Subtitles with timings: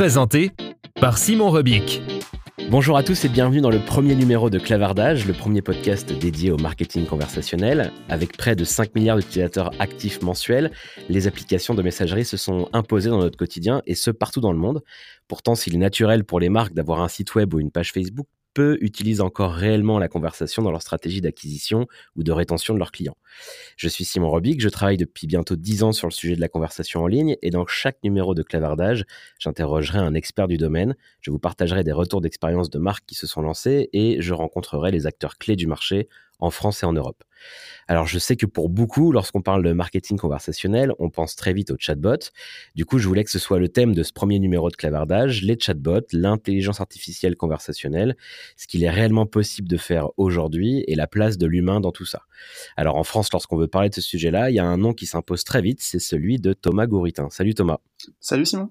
[0.00, 0.50] Présenté
[0.98, 2.00] par Simon Rebic.
[2.70, 6.50] Bonjour à tous et bienvenue dans le premier numéro de Clavardage, le premier podcast dédié
[6.50, 7.92] au marketing conversationnel.
[8.08, 10.72] Avec près de 5 milliards d'utilisateurs actifs mensuels,
[11.10, 14.58] les applications de messagerie se sont imposées dans notre quotidien et ce partout dans le
[14.58, 14.82] monde.
[15.28, 18.26] Pourtant, s'il est naturel pour les marques d'avoir un site web ou une page Facebook,
[18.54, 22.92] peu utilisent encore réellement la conversation dans leur stratégie d'acquisition ou de rétention de leurs
[22.92, 23.16] clients.
[23.76, 26.48] Je suis Simon Robic, je travaille depuis bientôt 10 ans sur le sujet de la
[26.48, 29.04] conversation en ligne et dans chaque numéro de Clavardage,
[29.38, 33.26] j'interrogerai un expert du domaine, je vous partagerai des retours d'expérience de marques qui se
[33.26, 37.22] sont lancées et je rencontrerai les acteurs clés du marché en France et en Europe.
[37.88, 41.70] Alors je sais que pour beaucoup, lorsqu'on parle de marketing conversationnel, on pense très vite
[41.70, 42.30] aux chatbots.
[42.74, 45.42] Du coup, je voulais que ce soit le thème de ce premier numéro de clavardage,
[45.42, 48.16] les chatbots, l'intelligence artificielle conversationnelle,
[48.56, 52.06] ce qu'il est réellement possible de faire aujourd'hui et la place de l'humain dans tout
[52.06, 52.22] ça.
[52.76, 55.06] Alors en France, lorsqu'on veut parler de ce sujet-là, il y a un nom qui
[55.06, 57.28] s'impose très vite, c'est celui de Thomas Gouritin.
[57.30, 57.78] Salut Thomas.
[58.20, 58.70] Salut Simon.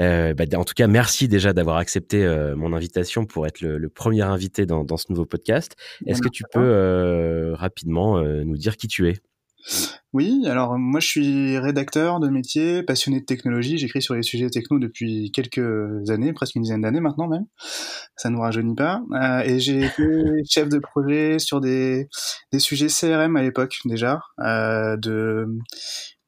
[0.00, 3.88] Euh, bah, en tout cas, merci déjà d'avoir accepté euh, mon invitation pour être le,
[3.88, 5.76] premier invité dans, ce nouveau podcast.
[6.06, 9.14] Est-ce que tu peux euh, rapidement nous dire qui tu es?
[10.12, 13.78] Oui, alors moi je suis rédacteur de métier, passionné de technologie.
[13.78, 17.46] J'écris sur les sujets techno depuis quelques années, presque une dizaine d'années maintenant même.
[18.16, 19.02] Ça ne nous rajeunit pas.
[19.46, 20.02] et j'ai été
[20.50, 22.08] chef de projet sur des,
[22.52, 25.46] des sujets CRM à l'époque déjà, de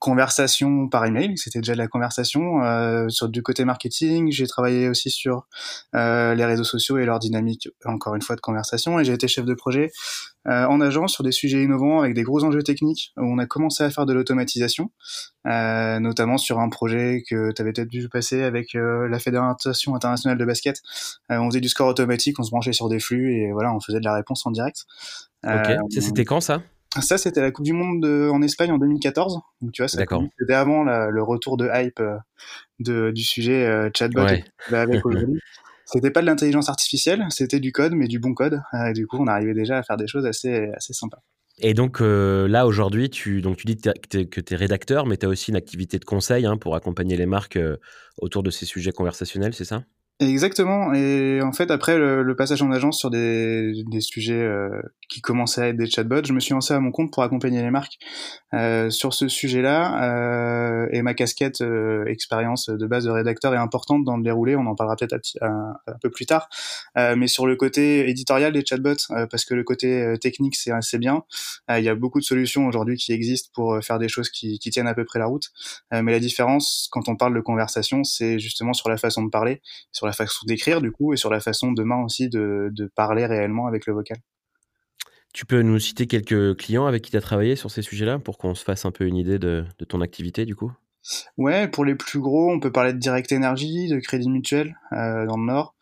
[0.07, 2.63] conversation par email, c'était déjà de la conversation.
[2.63, 5.49] Euh, sur du côté marketing, j'ai travaillé aussi sur
[5.97, 9.01] euh, les réseaux sociaux et leur dynamique, encore une fois, de conversation.
[9.01, 9.91] Et j'ai été chef de projet
[10.47, 13.47] euh, en agence sur des sujets innovants avec des gros enjeux techniques où on a
[13.47, 14.93] commencé à faire de l'automatisation,
[15.45, 20.45] notamment sur un projet que tu avais peut-être dû passer avec la Fédération internationale de
[20.45, 20.83] basket.
[21.31, 23.99] On faisait du score automatique, on se branchait sur des flux et voilà, on faisait
[23.99, 24.85] de la réponse en direct.
[25.45, 26.63] Ok, c'était quand ça?
[27.03, 29.41] Ça, c'était la Coupe du Monde en Espagne en 2014.
[29.61, 32.17] Donc, tu vois, c'était avant le retour de hype euh,
[32.79, 34.45] de, du sujet euh, chatbot ouais.
[34.71, 35.41] avec aujourd'hui.
[35.89, 38.61] C'était pas de l'intelligence artificielle, c'était du code, mais du bon code.
[38.75, 41.23] Euh, et du coup, on arrivait déjà à faire des choses assez, assez sympas.
[41.61, 45.29] Et donc là, aujourd'hui, tu, donc, tu dis que tu es, rédacteur, mais tu as
[45.29, 47.57] aussi une activité de conseil hein, pour accompagner les marques
[48.19, 49.85] autour de ces sujets conversationnels, c'est ça?
[50.19, 50.95] Exactement.
[50.95, 54.71] Et en fait, après le, passage en agence sur des, des sujets euh,
[55.09, 57.63] qui commençaient à être des chatbots, je me suis lancé à mon compte pour accompagner
[57.63, 57.99] les marques
[58.55, 60.03] euh, sur ce sujet-là.
[60.05, 64.57] Euh, et ma casquette euh, expérience de base de rédacteur est importante dans le déroulé.
[64.57, 66.49] On en parlera peut-être un, un, peu plus tard.
[66.97, 68.95] Euh, mais sur le côté éditorial des chatbots,
[69.31, 71.23] parce que le côté technique c'est assez bien.
[71.69, 74.71] Il y a beaucoup de solutions aujourd'hui qui existent pour faire des choses qui, qui
[74.71, 75.51] tiennent à peu près la route.
[75.93, 79.61] mais la différence, quand on parle de conversation, c'est justement sur la façon de parler,
[79.93, 83.67] sur la façon d'écrire du coup et sur la façon demain aussi de, parler réellement
[83.67, 84.19] avec le vocal.
[85.37, 88.39] Tu peux nous citer quelques clients avec qui tu as travaillé sur ces sujets-là pour
[88.39, 90.73] qu'on se fasse un peu une idée de, ton activité du coup?
[91.37, 95.27] Ouais, pour les plus gros, on peut parler de Direct Energy, de Crédit Mutuel euh,
[95.27, 95.75] dans le Nord.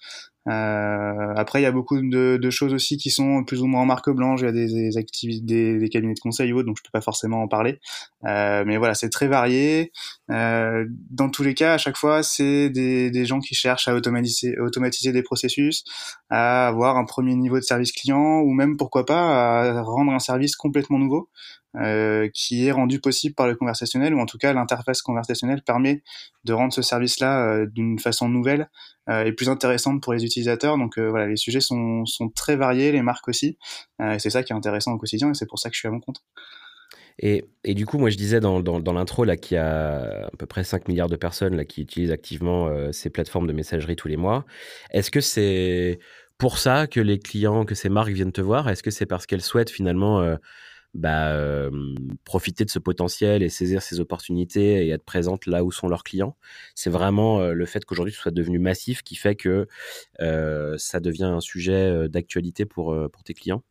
[0.46, 3.80] Euh, après, il y a beaucoup de, de, choses aussi qui sont plus ou moins
[3.80, 4.40] en marque blanche.
[4.40, 6.90] Il y a des, des activités, des, cabinets de conseil ou autres, donc je peux
[6.92, 7.80] pas forcément en parler.
[8.26, 9.90] Euh, mais voilà, c'est très varié.
[10.30, 13.94] Euh, dans tous les cas, à chaque fois, c'est des, des gens qui cherchent à
[13.94, 15.84] automatiser, automatiser des processus,
[16.28, 20.18] à avoir un premier niveau de service client, ou même pourquoi pas à rendre un
[20.18, 21.30] service complètement nouveau.
[21.76, 26.04] Euh, qui est rendu possible par le conversationnel, ou en tout cas l'interface conversationnelle permet
[26.44, 28.70] de rendre ce service-là euh, d'une façon nouvelle
[29.08, 30.78] euh, et plus intéressante pour les utilisateurs.
[30.78, 33.58] Donc voilà, les sujets sont, sont, très variés, les marques aussi,
[34.18, 35.90] c'est ça qui est intéressant au quotidien, et c'est pour ça que je suis à
[35.90, 36.22] mon compte.
[37.18, 40.26] Et, et, du coup, moi, je disais dans, dans, dans l'intro là qu'il y a
[40.26, 43.96] à peu près 5 milliards de personnes là, qui utilisent activement ces plateformes de messagerie
[43.96, 44.44] tous les mois.
[44.90, 45.98] Est-ce que c'est
[46.38, 48.68] pour ça que les clients, que ces marques viennent te voir?
[48.68, 50.36] Est-ce que c'est parce qu'elles souhaitent finalement
[50.94, 51.68] bah,
[52.24, 56.04] profiter de ce potentiel et saisir ces opportunités et être présente là où sont leurs
[56.04, 56.36] clients.
[56.74, 59.66] C'est vraiment le fait qu'aujourd'hui ce soit devenu massif qui fait que
[60.18, 63.62] ça devient un sujet d'actualité pour, pour tes clients.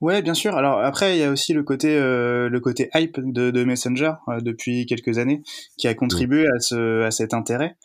[0.00, 0.56] Ouais, bien sûr.
[0.56, 4.14] Alors après, il y a aussi le côté euh, le côté hype de, de Messenger
[4.28, 5.42] euh, depuis quelques années
[5.78, 7.76] qui a contribué à ce à cet intérêt.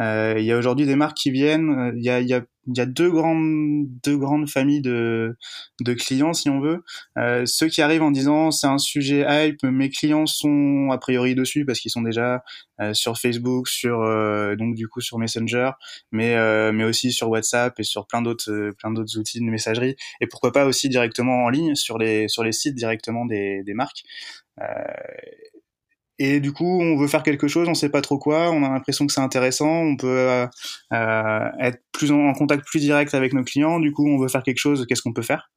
[0.00, 1.92] Euh, il y a aujourd'hui des marques qui viennent.
[1.96, 2.42] Il y a y a
[2.74, 5.36] y a deux grandes deux grandes familles de
[5.80, 6.82] de clients si on veut.
[7.18, 11.34] Euh, ceux qui arrivent en disant c'est un sujet hype mes clients sont a priori
[11.34, 12.42] dessus parce qu'ils sont déjà
[12.80, 15.70] euh, sur Facebook sur euh, donc du coup sur Messenger
[16.12, 19.96] mais euh, mais aussi sur WhatsApp et sur plein d'autres plein d'autres outils de messagerie.
[20.20, 23.74] Et pourquoi pas aussi directement en ligne sur les sur les sites directement des des
[23.74, 24.02] marques
[26.18, 28.70] et du coup, on veut faire quelque chose, on sait pas trop quoi, on a
[28.70, 30.46] l'impression que c'est intéressant, on peut euh,
[30.92, 33.80] euh, être plus en, contact plus direct avec nos clients.
[33.80, 35.50] Du coup, on veut faire quelque chose, qu'est-ce qu'on peut faire?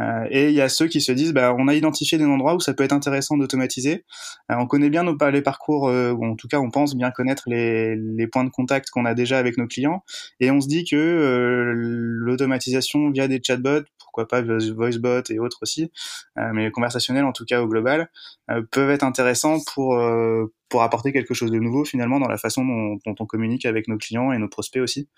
[0.00, 2.54] Euh, Et il y a ceux qui se disent, bah, on a identifié des endroits
[2.54, 4.04] où ça peut être intéressant d'automatiser.
[4.50, 7.10] Euh, on connaît bien nos les parcours, euh, ou en tout cas, on pense bien
[7.10, 10.02] connaître les, les points de contact qu'on a déjà avec nos clients,
[10.40, 13.84] et on se dit que l'automatisation via des chatbots
[14.16, 15.90] pourquoi pas VoiceBot et autres aussi,
[16.38, 18.10] euh, mais conversationnels en tout cas au global,
[18.50, 22.38] euh, peuvent être intéressants pour euh, pour apporter quelque chose de nouveau finalement dans la
[22.38, 25.08] façon dont, on communique avec nos clients et nos prospects aussi.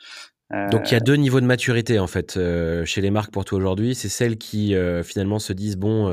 [0.70, 2.38] Donc il y a deux niveaux de maturité en fait
[2.86, 3.94] chez les marques pour toi aujourd'hui.
[3.94, 4.74] C'est celles qui
[5.04, 6.10] finalement se disent bon,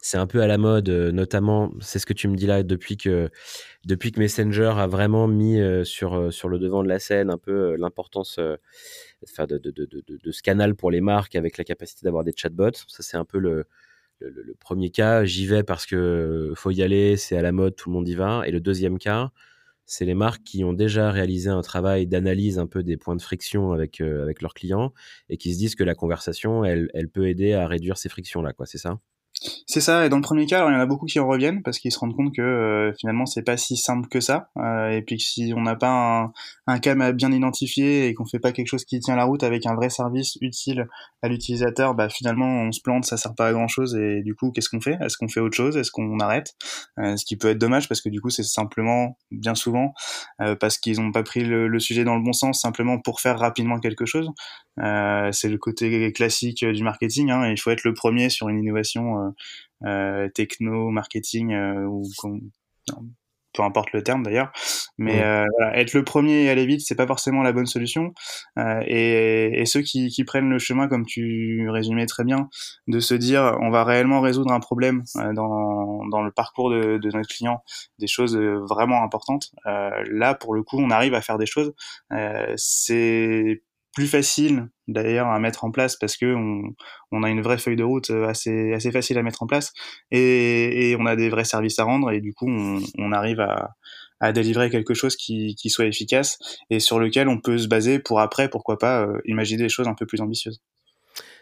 [0.00, 2.96] c'est un peu à la mode, notamment c'est ce que tu me dis là depuis
[2.96, 3.30] que
[3.84, 7.76] depuis que Messenger a vraiment mis sur sur le devant de la scène un peu
[7.76, 8.40] l'importance
[9.38, 9.70] de, de,
[10.24, 12.86] de, ce canal pour les marques avec la capacité d'avoir des chatbots.
[12.88, 13.66] Ça, c'est un peu le,
[14.22, 15.24] le, premier cas.
[15.24, 18.14] J'y vais parce que faut y aller, c'est à la mode, tout le monde y
[18.14, 18.42] va.
[18.46, 19.32] Et le deuxième cas,
[19.86, 23.22] c'est les marques qui ont déjà réalisé un travail d'analyse un peu des points de
[23.22, 24.92] friction avec, euh, leurs clients
[25.28, 28.52] et qui se disent que la conversation, elle, elle peut aider à réduire ces frictions-là,
[28.52, 28.66] quoi.
[28.66, 29.00] C'est ça?
[29.66, 31.62] C'est ça, et dans le premier cas, il y en a beaucoup qui en reviennent
[31.62, 34.90] parce qu'ils se rendent compte que euh, finalement c'est pas si simple que ça, euh,
[34.90, 36.32] et puis que si on n'a pas un,
[36.66, 39.66] un cas bien identifié et qu'on fait pas quelque chose qui tient la route avec
[39.66, 40.86] un vrai service utile
[41.22, 44.34] à l'utilisateur, bah finalement on se plante, ça sert pas à grand chose, et du
[44.34, 44.98] coup qu'est-ce qu'on fait?
[45.00, 45.76] Est-ce qu'on fait autre chose?
[45.76, 46.54] Est-ce qu'on arrête?
[46.98, 49.94] Euh, Ce qui peut être dommage parce que du coup c'est simplement, bien souvent,
[50.60, 53.38] parce qu'ils ont pas pris le, le, sujet dans le bon sens, simplement pour faire
[53.38, 54.30] rapidement quelque chose.
[54.76, 59.31] c'est le côté classique du marketing, hein, il faut être le premier sur une innovation
[59.31, 59.31] euh,
[60.34, 62.04] techno, marketing euh, ou
[63.52, 64.52] peu importe le terme d'ailleurs.
[64.98, 68.14] Mais euh, voilà, être le premier et aller vite, c'est pas forcément la bonne solution.
[68.58, 72.48] Euh, et, et, ceux qui, qui, prennent le chemin, comme tu résumais très bien,
[72.86, 76.98] de se dire on va réellement résoudre un problème euh, dans, dans le parcours de,
[76.98, 77.62] de, notre client,
[77.98, 79.52] des choses vraiment importantes.
[79.64, 81.72] là, pour le coup, on arrive à faire des choses.
[82.56, 83.62] c'est
[83.94, 86.74] plus facile d'ailleurs à mettre en place parce que on,
[87.10, 89.72] on, a une vraie feuille de route euh, assez assez facile à mettre en place
[90.10, 93.70] et, on a des vrais services à rendre et du coup on, arrive à,
[94.20, 96.38] à délivrer quelque chose qui, qui, soit efficace
[96.70, 99.88] et sur lequel on peut se baser pour après pourquoi pas euh, imaginer des choses
[99.88, 100.60] un peu plus ambitieuses.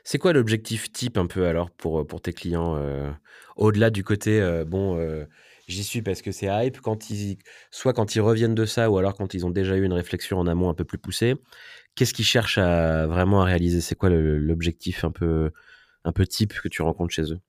[0.05, 3.11] C'est quoi l'objectif type un peu alors pour pour tes clients euh,
[3.57, 4.99] au-delà du côté bon
[5.71, 7.39] j'y suis parce que c'est hype quand ils
[7.71, 10.39] soit quand ils reviennent de ça ou alors quand ils ont déjà eu une réflexion
[10.39, 11.37] en amont un peu plus poussée
[11.95, 13.81] Qu'est-ce qu'ils cherchent vraiment à réaliser?
[13.81, 15.51] C'est quoi l'objectif un peu,
[16.29, 17.41] type que tu rencontres chez eux?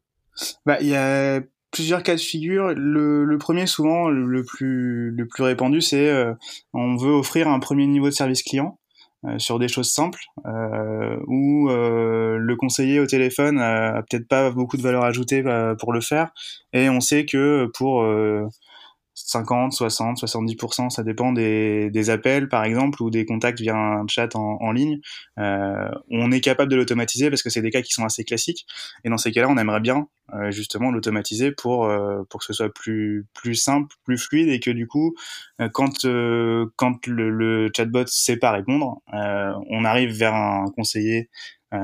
[0.66, 1.42] Bah, Il y a
[1.72, 2.74] plusieurs cas de figure.
[2.76, 6.34] Le, premier, souvent, le plus, le plus répandu, c'est euh,
[6.74, 8.78] on veut offrir un premier niveau de service client.
[9.28, 14.28] Euh, sur des choses simples euh, où euh, le conseiller au téléphone a, a peut-être
[14.28, 15.44] pas beaucoup de valeur ajoutée
[15.80, 16.32] pour le faire.
[16.74, 18.04] Et on sait que pour
[19.32, 24.36] 50, 60, 70%, ça dépend des, appels par exemple ou des contacts via un chat
[24.36, 25.00] en, ligne.
[25.40, 28.66] Euh, on est capable de l'automatiser parce que c'est des cas qui sont assez classiques
[29.04, 32.54] et dans ces cas-là, on aimerait bien euh, justement l'automatiser pour euh, pour que ce
[32.54, 35.14] soit plus plus simple, plus fluide et que du coup,
[35.60, 36.06] euh, quand
[36.78, 41.30] quand le, le, chatbot sait pas répondre, on arrive vers un conseiller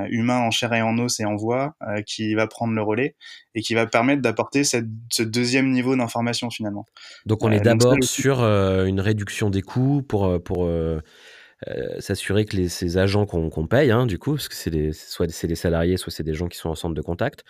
[0.10, 3.16] humain en chair et en os et en voix euh, qui va prendre le relais
[3.56, 6.86] et qui va permettre d'apporter ce deuxième niveau d'information finalement.
[7.26, 10.70] Donc on est euh, d'abord sur une réduction des coûts pour, pour
[12.00, 15.48] s'assurer que les, ces agents qu'on paye, hein, du coup, parce que c'est soit c'est
[15.48, 17.44] des salariés, soit c'est des gens qui sont en centre de contact,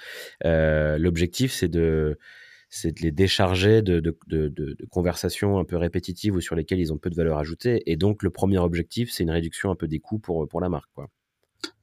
[0.43, 2.17] l'objectif c'est de
[2.69, 6.79] c'est de les décharger de, de, de, de, conversations un peu répétitives ou sur lesquelles
[6.79, 7.81] ils ont peu de valeur ajoutée.
[7.85, 10.67] Et donc, le premier objectif, c'est une réduction un peu des coûts pour, pour la
[10.67, 10.89] marque.
[10.93, 11.09] Quoi.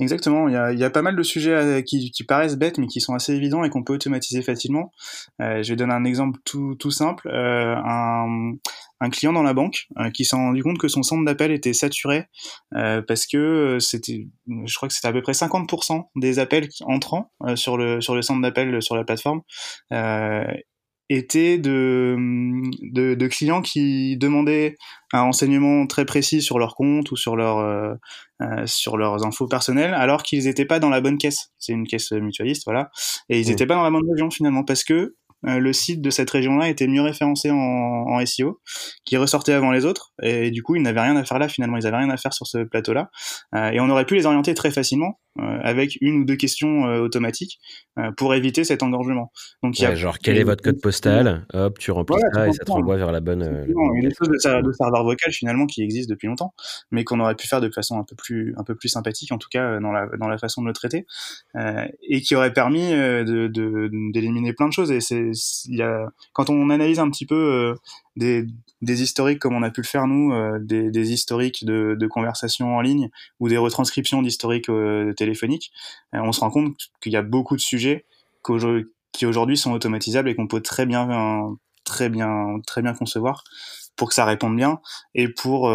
[0.01, 3.15] Exactement, il y a, pas mal de sujets qui, qui, paraissent bêtes mais qui sont
[3.15, 4.93] assez évidents et qu'on peut automatiser facilement.
[5.41, 7.29] Euh, je vais donner un exemple tout, simple.
[7.29, 11.53] Euh, un, client dans la banque euh, qui s'est rendu compte que son centre d'appel
[11.53, 12.27] était saturé
[12.75, 17.31] euh, parce que c'était, je crois que c'était à peu près 50% des appels entrants
[17.43, 19.43] euh, sur, le, sur le centre d'appel sur la plateforme
[21.11, 22.17] étaient de,
[22.83, 24.77] de, de, clients qui demandaient
[25.13, 27.95] un renseignement très précis sur leur compte ou sur, leur, euh,
[28.41, 31.53] euh sur leurs infos personnelles, alors qu'ils n'étaient pas dans la bonne caisse.
[31.59, 32.91] C'est une caisse mutualiste, voilà.
[33.29, 33.69] Et ils n'étaient mmh.
[33.69, 35.15] pas dans la bonne région finalement, parce que
[35.47, 38.61] euh, le site de cette région-là était mieux référencé en, en, SEO,
[39.05, 41.77] qui ressortait avant les autres, et du coup ils n'avaient rien à faire là finalement,
[41.77, 43.11] ils n'avaient rien à faire sur ce plateau-là,
[43.55, 46.85] euh, et on aurait pu les orienter très facilement euh, avec une ou deux questions
[46.85, 47.59] automatiques
[48.17, 49.31] pour éviter cet engorgement.
[49.63, 51.47] Donc, y a, genre, quel est votre code postal?
[51.53, 53.65] Hop, tu remplis ça et ça te renvoie vers la bonne.
[53.67, 56.55] il y a des choses de, serveur vocal finalement qui existent depuis longtemps,
[56.91, 59.39] mais qu'on aurait pu faire de façon un peu plus, un peu plus sympathique, en
[59.39, 61.07] tout cas dans la, dans la façon de le traiter,
[62.03, 63.51] et qui aurait permis de,
[64.13, 64.91] d'éliminer plein de choses.
[64.91, 65.34] Et c'est,
[66.33, 67.75] quand on analyse un petit peu
[68.17, 68.47] des,
[68.83, 72.81] des, historiques comme on a pu le faire nous, euh, des, historiques de, conversations en
[72.81, 73.11] ligne
[73.41, 75.73] ou des retranscriptions d'historiques euh, téléphoniques,
[76.15, 78.05] euh, on se rend compte qu'il y a beaucoup de sujets
[79.13, 83.45] qui aujourd'hui sont automatisables et qu'on peut très bien, très bien, très bien concevoir
[83.97, 84.81] pour que ça réponde bien
[85.15, 85.71] et pour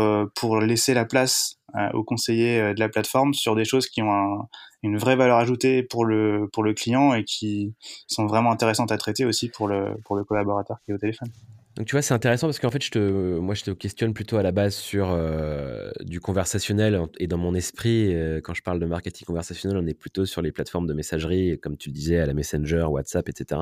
[0.62, 1.59] laisser la place
[1.94, 4.48] aux conseillers de la plateforme sur des choses qui ont un,
[4.84, 7.74] une vraie valeur ajoutée pour le pour le client et qui
[8.08, 11.30] sont vraiment intéressantes à traiter aussi pour le pour le collaborateur qui est au téléphone.
[11.76, 14.38] Donc tu vois, c'est intéressant parce qu'en fait, je te, moi, je te questionne plutôt
[14.38, 18.80] à la base sur euh, du conversationnel et dans mon esprit, euh, quand je parle
[18.80, 22.20] de marketing conversationnel, on est plutôt sur les plateformes de messagerie, comme tu le disais,
[22.20, 23.62] à la Messenger, WhatsApp, etc.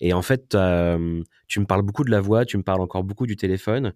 [0.00, 3.04] Et en fait, euh, tu me parles beaucoup de la voix, tu me parles encore
[3.04, 3.94] beaucoup du téléphone,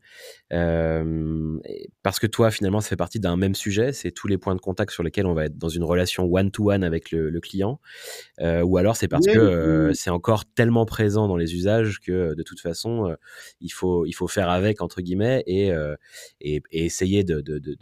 [0.48, 4.60] parce que toi, finalement, ça fait partie d'un même sujet, c'est tous les points de
[4.60, 7.80] contact sur lesquels on va être dans une relation one-to-one avec le, client,
[8.40, 12.60] ou alors c'est parce que c'est encore tellement présent dans les usages que de toute
[12.60, 13.14] façon
[13.60, 15.96] il faut, il faut faire avec, entre guillemets, et, euh,
[16.40, 17.76] et, essayer de, de, de,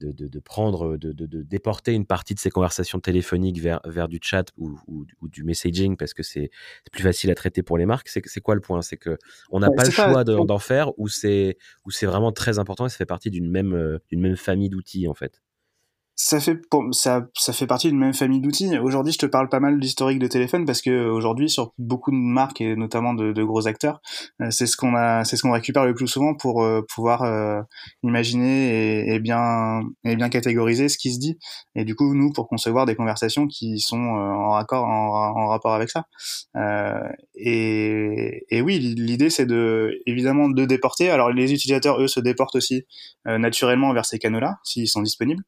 [0.00, 4.18] de, de prendre, de, de, déporter une partie de ces conversations téléphoniques vers, vers du
[4.22, 6.50] chat ou, ou, du messaging parce que c'est
[6.90, 8.08] plus facile à traiter pour les marques.
[8.08, 8.82] C'est quoi le point?
[8.82, 9.18] C'est que
[9.50, 11.56] on n'a pas le choix d'en faire ou c'est
[12.02, 15.42] vraiment très important et ça fait partie d'une même, euh, même famille d'outils en fait?
[16.22, 16.60] Ça fait
[16.92, 18.78] ça ça fait partie d'une même famille d'outils.
[18.78, 22.16] Aujourd'hui, je te parle pas mal d'historique de téléphone parce que aujourd'hui sur beaucoup de
[22.16, 24.02] marques et notamment de, de gros acteurs,
[24.42, 27.22] euh, c'est ce qu'on a c'est ce qu'on récupère le plus souvent pour euh, pouvoir
[27.22, 27.62] euh,
[28.02, 31.38] imaginer et, et, bien et bien catégoriser ce qui se dit
[31.74, 35.72] et du coup nous pour concevoir des conversations qui sont en raccord en, en rapport
[35.72, 36.04] avec ça.
[37.34, 41.08] et, et oui, l'idée c'est de évidemment de déporter.
[41.10, 42.84] Alors les utilisateurs eux se déportent aussi
[43.24, 45.44] naturellement vers ces canaux-là s'ils sont disponibles.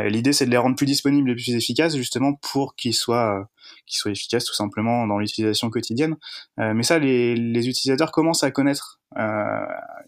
[0.00, 3.40] Euh, l'idée, c'est de les rendre plus disponibles et plus efficaces, justement, pour qu'ils soient,
[3.40, 3.44] euh,
[3.86, 6.16] qu'ils soient efficaces tout simplement dans l'utilisation quotidienne.
[6.58, 9.00] Euh, mais ça, les, utilisateurs commencent à connaître.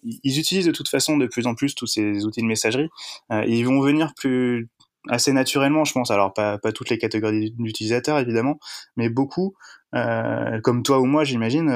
[0.02, 2.88] ils utilisent de toute façon de plus en plus tous ces outils de messagerie.
[3.30, 4.68] ils vont venir plus
[5.08, 6.10] assez naturellement, je pense.
[6.10, 8.58] Alors pas, pas toutes les catégories d'utilisateurs évidemment,
[8.96, 9.54] mais beaucoup,
[9.92, 11.68] comme toi ou moi, j'imagine,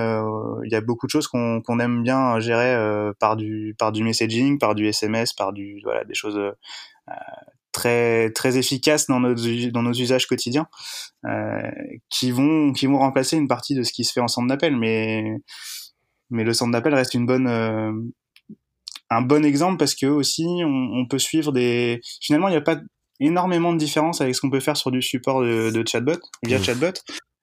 [0.64, 4.58] il y a beaucoup de choses qu'on aime bien gérer par du par du messaging,
[4.58, 6.40] par du SMS, par du voilà des choses
[7.76, 9.34] très très efficaces dans nos
[9.70, 10.66] dans nos usages quotidiens
[11.26, 11.70] euh,
[12.08, 14.74] qui vont qui vont remplacer une partie de ce qui se fait en centre d'appel
[14.76, 15.36] mais
[16.30, 17.92] mais le centre d'appel reste une bonne euh,
[19.10, 22.62] un bon exemple parce que aussi on, on peut suivre des finalement il n'y a
[22.62, 22.80] pas
[23.20, 26.58] énormément de différence avec ce qu'on peut faire sur du support de, de chatbot via
[26.58, 26.64] mmh.
[26.64, 26.92] chatbot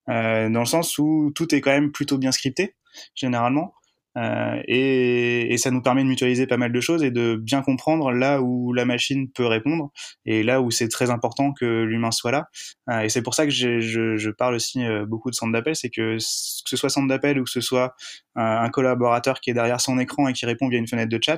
[0.09, 2.75] euh, dans le sens où tout est quand même plutôt bien scripté
[3.13, 3.75] généralement
[4.17, 7.61] euh, et, et, ça nous permet de mutualiser pas mal de choses et de bien
[7.61, 9.91] comprendre là où la machine peut répondre
[10.25, 12.49] et là où c'est très important que l'humain soit là.
[12.89, 15.75] Euh, et c'est pour ça que je, je, parle aussi euh, beaucoup de centre d'appel,
[15.75, 17.95] c'est que que ce soit centre d'appel ou que ce soit
[18.35, 21.37] un collaborateur qui est derrière son écran et qui répond via une fenêtre de chat,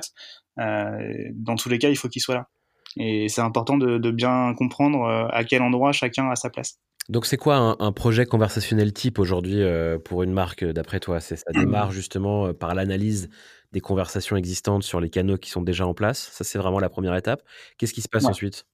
[0.56, 2.48] dans tous les cas, il faut qu'il soit là.
[2.96, 6.78] Et c'est important de, de bien comprendre à quel endroit chacun a sa place.
[7.08, 11.20] Donc c'est quoi un, projet conversationnel type aujourd'hui euh, pour une marque euh, d'après toi?
[11.20, 13.28] Ça démarre justement euh, par l'analyse
[13.72, 16.30] des conversations existantes sur les canaux qui sont déjà en place?
[16.32, 17.42] Ça c'est vraiment la première étape.
[17.78, 18.66] Qu'est-ce qui se passe ensuite?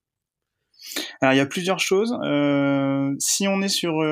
[1.20, 2.16] Alors il y a plusieurs choses.
[3.18, 4.02] si on est sur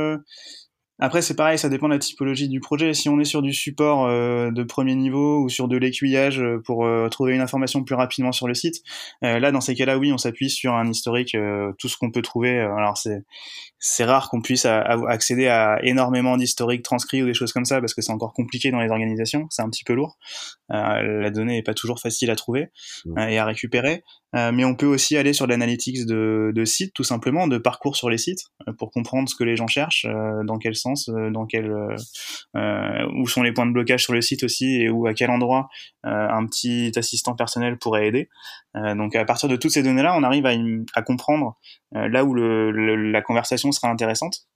[1.03, 2.93] Après, c'est pareil, ça dépend de la typologie du projet.
[2.93, 6.61] Si on est sur du support euh, de premier niveau ou sur de l'aiguillage euh,
[6.63, 8.83] pour euh, trouver une information plus rapidement sur le site,
[9.23, 11.37] là, dans ces cas-là, oui, on s'appuie sur un historique,
[11.79, 12.59] tout ce qu'on peut trouver.
[12.59, 13.23] alors, c'est
[13.83, 17.95] c'est rare qu'on puisse accéder à énormément d'historiques transcrits ou des choses comme ça parce
[17.95, 20.19] que c'est encore compliqué dans les organisations, c'est un petit peu lourd.
[20.69, 22.69] la donnée est pas toujours facile à trouver
[23.07, 23.19] mmh.
[23.19, 24.03] et à récupérer.
[24.37, 27.97] Euh, mais on peut aussi aller sur l'analytics de, de sites, tout simplement, de parcours
[27.97, 30.90] sur les sites, euh, pour comprendre ce que les gens cherchent, euh, dans quel sens,
[31.09, 31.73] dans quel,
[32.55, 35.69] où sont les points de blocage sur le site aussi, et où à quel endroit
[36.05, 38.29] un petit assistant personnel pourrait aider.
[38.75, 40.47] donc à partir de toutes ces données-là, on arrive
[40.95, 41.57] à, comprendre
[41.93, 44.47] là où la conversation sera intéressante,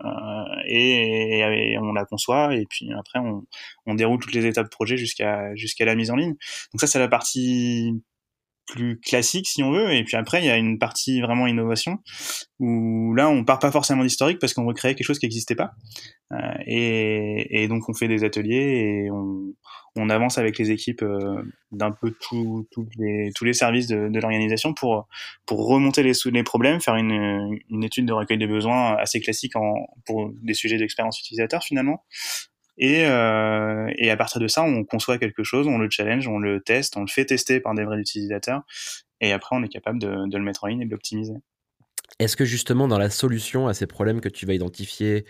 [0.66, 3.20] et, on la conçoit, et puis après
[3.86, 6.34] on, déroule toutes les étapes de projet jusqu'à la mise en ligne.
[6.72, 8.02] Donc ça c'est la partie
[8.66, 11.98] plus classique si on veut et puis après il y a une partie vraiment innovation
[12.58, 15.72] où là on part pas forcément d'historique parce qu'on recrée quelque chose qui n'existait pas.
[16.32, 19.52] Euh, et, et, donc on fait des ateliers et on,
[19.96, 22.66] on avance avec les équipes euh, d'un peu tout,
[22.98, 25.06] les, tous les services de, de l'organisation pour
[25.46, 29.56] pour remonter les, les problèmes faire une, une étude de recueil des besoins assez classique
[29.56, 29.74] en,
[30.06, 32.02] pour des sujets d'expérience utilisateur finalement
[32.78, 36.38] et, euh, et à partir de ça, on conçoit quelque chose, on le challenge, on
[36.38, 38.62] le teste, on le fait tester par des vrais utilisateurs,
[39.20, 41.34] et après on est capable de, de le mettre en ligne et de l'optimiser.
[42.18, 45.24] Est-ce que justement dans la solution à ces problèmes que tu vas identifier,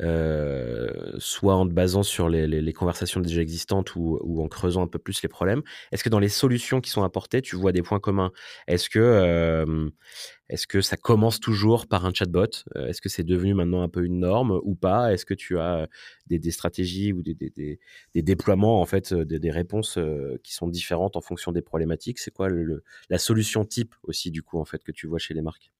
[0.00, 4.98] euh, soit en te basant sur les, conversations déjà existantes ou, en creusant un peu
[4.98, 5.62] plus les problèmes,
[5.92, 8.30] est-ce que dans les solutions qui sont apportées, tu vois des points communs?
[8.66, 9.88] Est-ce que euh,
[10.48, 12.46] est-ce que ça commence toujours par un chatbot?
[12.76, 15.12] Euh, Est-ce que c'est devenu maintenant un peu une norme ou pas?
[15.12, 15.88] Est-ce que tu as
[16.26, 17.78] des, stratégies ou des,
[18.14, 19.98] déploiements, en fait, des, réponses
[20.42, 22.18] qui sont différentes en fonction des problématiques?
[22.18, 22.48] C'est quoi
[23.10, 25.70] la solution type aussi, du coup, en fait, que tu vois chez les marques?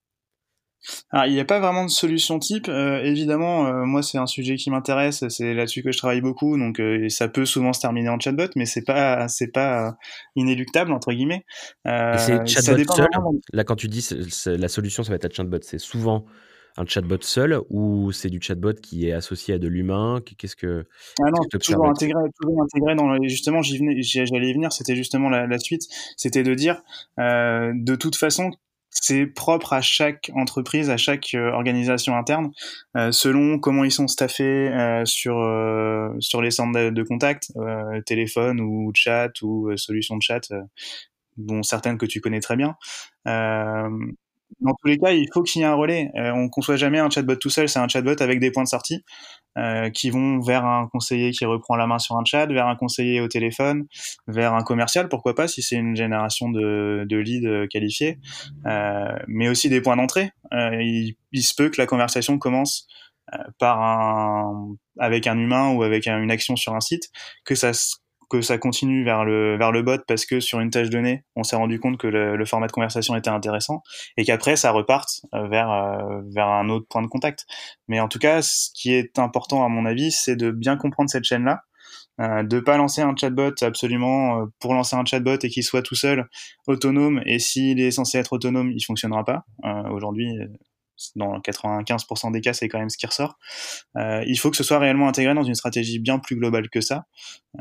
[1.10, 2.68] Alors, il n'y a pas vraiment de solution type.
[2.68, 5.24] Euh, évidemment, euh, moi, c'est un sujet qui m'intéresse.
[5.28, 6.56] C'est là-dessus que je travaille beaucoup.
[6.58, 9.96] Donc, euh, ça peut souvent se terminer en chatbot, mais c'est pas, c'est pas
[10.36, 11.44] inéluctable entre guillemets.
[11.84, 13.08] c'est chatbot seul.
[13.52, 14.06] Là, quand tu dis
[14.46, 16.24] la solution, ça va être un chatbot, c'est souvent
[16.76, 20.20] un chatbot seul ou c'est du chatbot qui est associé à de l'humain?
[20.38, 20.86] Qu'est-ce que
[21.20, 25.58] Ah non, toujours intégré, toujours intégré dans justement j'allais y venir, c'était justement la, la
[25.58, 25.82] suite,
[26.16, 26.82] c'était de dire
[27.18, 28.52] de toute façon
[28.90, 32.50] c'est propre à chaque entreprise, à chaque euh, organisation interne,
[32.96, 35.36] euh, selon comment ils sont staffés euh, sur
[36.20, 37.52] sur les centres de, contact,
[38.06, 40.52] téléphone ou chat ou solution de chat,
[41.36, 42.76] dont certaines que tu connais très bien.
[44.60, 46.10] Dans tous les cas, il faut qu'il y ait un relais.
[46.14, 49.04] on conçoit jamais un chatbot tout seul, c'est un chatbot avec des points de sortie.
[49.58, 52.76] Euh, qui vont vers un conseiller qui reprend la main sur un chat, vers un
[52.76, 53.86] conseiller au téléphone,
[54.28, 58.18] vers un commercial, pourquoi pas, si c'est une génération de, de leads qualifiés,
[58.66, 60.30] euh, mais aussi des points d'entrée.
[60.52, 62.86] Euh, il, il, se peut que la conversation commence
[63.34, 67.08] euh, par un, avec un humain ou avec une action sur un site,
[67.44, 67.72] que ça
[68.28, 71.42] que ça continue vers le vers le bot parce que sur une tâche donnée, on
[71.42, 73.82] s'est rendu compte que le, format de conversation était intéressant
[74.16, 77.46] et qu'après ça reparte euh, vers euh, vers un autre point de contact.
[77.88, 81.10] Mais en tout cas, ce qui est important à mon avis, c'est de bien comprendre
[81.10, 81.62] cette chaîne là.
[82.20, 85.82] Euh, de pas lancer un chatbot absolument euh, pour lancer un chatbot et qu'il soit
[85.82, 86.28] tout seul
[86.66, 89.44] autonome et s'il est censé être autonome il fonctionnera pas
[89.92, 90.26] aujourd'hui
[91.16, 93.38] dans 95% des cas, c'est quand même ce qui ressort.
[93.96, 96.80] Euh, il faut que ce soit réellement intégré dans une stratégie bien plus globale que
[96.80, 97.04] ça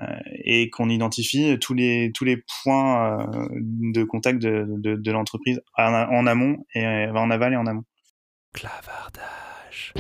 [0.02, 0.06] euh,
[0.44, 5.94] et qu'on identifie tous les tous les points euh, de contact de, de, l'entreprise en,
[5.94, 7.84] en, amont et en aval et en amont.
[8.54, 9.94] Clavardage.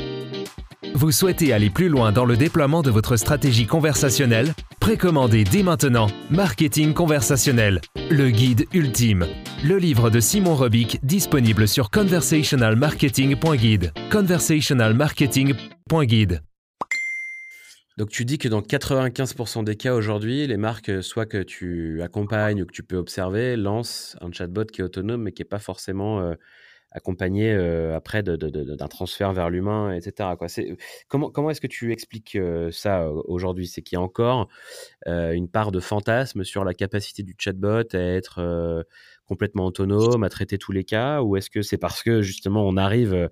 [0.97, 4.55] Vous souhaitez aller plus loin dans le déploiement de votre stratégie conversationnelle?
[4.79, 9.27] Précommandez dès maintenant Marketing conversationnel, le guide ultime.
[9.63, 13.93] Le livre de Simon Robic disponible sur conversationalmarketing.guide.
[14.11, 16.41] conversationalmarketing.guide.
[17.99, 22.63] Donc tu dis que dans 95% des cas aujourd'hui, les marques, soit que tu accompagnes
[22.63, 25.59] ou que tu peux observer, lancent un chatbot qui est autonome mais qui n'est pas
[25.59, 26.33] forcément euh,
[26.91, 27.51] accompagné
[27.93, 30.29] après d'un transfert vers l'humain, etc.
[30.37, 30.47] Quoi.
[31.07, 32.37] Comment, comment est-ce que tu expliques
[32.71, 33.67] ça aujourd'hui?
[33.67, 34.47] C'est qu'il y a encore
[35.05, 38.85] une part de fantasme sur la capacité du chatbot à être
[39.25, 42.77] complètement autonome, à traiter tous les cas, ou est-ce que c'est parce que justement on
[42.77, 43.29] arrive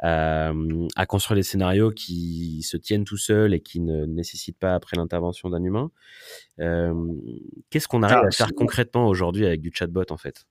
[0.00, 0.52] à,
[0.94, 4.96] à, construire des scénarios qui se tiennent tout seuls et qui ne nécessitent pas après
[4.96, 5.90] l'intervention d'un humain?
[7.70, 10.44] Qu'est-ce qu'on arrive à faire concrètement aujourd'hui avec du chatbot en fait?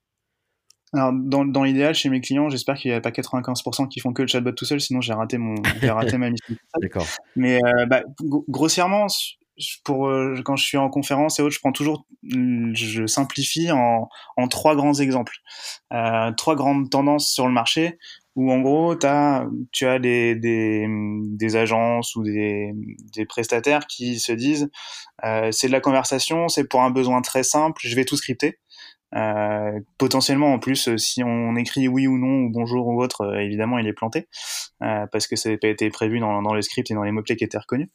[0.93, 4.13] Alors, dans, dans l'idéal, chez mes clients, j'espère qu'il n'y a pas 95% qui font
[4.13, 6.55] que le chatbot tout seul, sinon j'ai raté, mon, j'ai raté ma mission.
[6.81, 7.05] D'accord.
[7.35, 8.03] Mais euh, bah,
[8.47, 9.07] grossièrement,
[9.83, 14.07] pour, euh, quand je suis en conférence et autres, je prends toujours, je simplifie en,
[14.37, 15.37] en trois grands exemples.
[15.93, 17.97] Euh, trois grandes tendances sur le marché.
[18.35, 22.71] où en gros, as, tu as des, des, des agences ou des,
[23.13, 24.69] des, prestataires qui se disent
[25.25, 28.59] euh, c'est de la conversation, c'est pour un besoin très simple, je vais tout scripter.
[29.15, 33.39] Euh, potentiellement en plus si on écrit oui ou non ou bonjour ou autre euh,
[33.39, 34.27] évidemment il est planté.
[34.83, 37.11] Euh, parce que ça n'a pas été prévu dans, dans le script et dans les
[37.11, 37.89] mots clés qui étaient reconnus.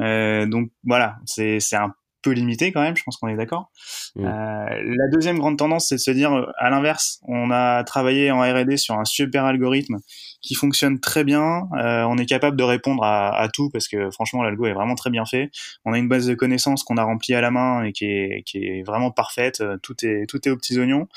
[0.00, 1.16] Euh, donc voilà.
[1.24, 1.94] C'est un
[2.32, 3.70] limité quand même, je pense qu'on est d'accord.
[4.14, 4.24] Mm.
[4.24, 8.30] Euh, la deuxième grande tendance, c'est de se dire, euh, à l'inverse, on a travaillé
[8.30, 9.98] en R&D sur un super algorithme
[10.42, 11.68] qui fonctionne très bien.
[11.78, 15.10] Euh, on est capable de répondre à, tout parce que franchement, l'algo est vraiment très
[15.10, 15.50] bien fait.
[15.84, 18.42] On a une base de connaissances qu'on a remplie à la main et qui est,
[18.44, 19.62] qui est vraiment parfaite.
[19.82, 21.08] Tout est, tout est aux petits oignons.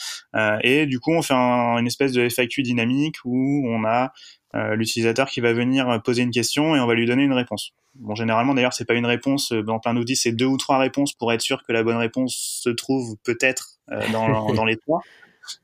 [0.64, 4.12] et du coup, on fait une espèce de FAQ dynamique où on a
[4.54, 7.74] l'utilisateur qui va venir poser une question et on va lui donner une réponse.
[7.96, 9.52] Bon, généralement, d'ailleurs, c'est pas une réponse.
[9.52, 11.98] Euh, dans plein d'outils, c'est deux ou trois réponses pour être sûr que la bonne
[11.98, 15.02] réponse se trouve peut-être euh, dans, dans les trois.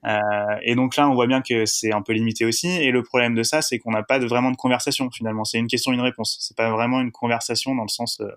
[0.06, 0.20] Euh,
[0.64, 2.68] et donc là, on voit bien que c'est un peu limité aussi.
[2.68, 5.46] Et le problème de ça, c'est qu'on n'a pas de, vraiment de conversation finalement.
[5.46, 6.38] C'est une question, une réponse.
[6.40, 8.32] C'est pas vraiment une conversation dans le sens euh,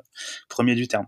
[0.49, 1.07] premier du terme.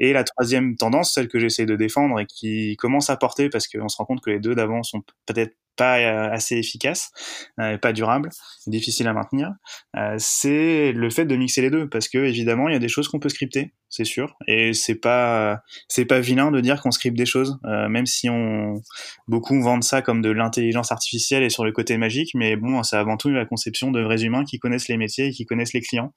[0.00, 3.68] Et la troisième tendance, celle que j'essaie de défendre et qui commence à porter parce
[3.68, 7.10] qu'on se rend compte que les deux d'avant sont peut-être pas euh, assez efficaces,
[7.58, 8.28] euh, pas durables,
[8.66, 9.52] difficiles à maintenir,
[9.96, 12.88] euh, c'est le fait de mixer les deux parce que évidemment il y a des
[12.88, 14.36] choses qu'on peut scripter c'est sûr.
[14.46, 18.28] Et c'est pas c'est pas vilain de dire qu'on script des choses, euh, même si
[18.28, 18.80] on
[19.26, 22.30] beaucoup vendent ça comme de l'intelligence artificielle et sur le côté magique.
[22.34, 25.30] Mais bon, c'est avant tout la conception de vrais humains qui connaissent les métiers et
[25.30, 26.12] qui connaissent les clients.